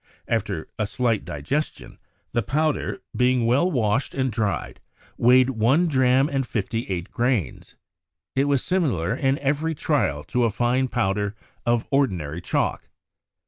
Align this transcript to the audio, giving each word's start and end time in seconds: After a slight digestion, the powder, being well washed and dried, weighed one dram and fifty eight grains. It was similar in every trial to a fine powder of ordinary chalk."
After 0.27 0.67
a 0.79 0.87
slight 0.87 1.25
digestion, 1.25 1.99
the 2.31 2.41
powder, 2.41 3.03
being 3.15 3.45
well 3.45 3.69
washed 3.69 4.15
and 4.15 4.31
dried, 4.31 4.81
weighed 5.15 5.51
one 5.51 5.87
dram 5.87 6.27
and 6.27 6.43
fifty 6.43 6.87
eight 6.89 7.11
grains. 7.11 7.75
It 8.35 8.45
was 8.45 8.63
similar 8.63 9.15
in 9.15 9.37
every 9.37 9.75
trial 9.75 10.23
to 10.23 10.45
a 10.45 10.49
fine 10.49 10.87
powder 10.87 11.35
of 11.67 11.87
ordinary 11.91 12.41
chalk." 12.41 12.89